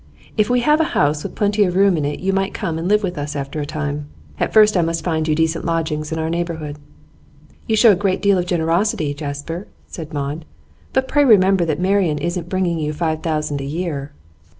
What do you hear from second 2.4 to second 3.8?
come and live with us after a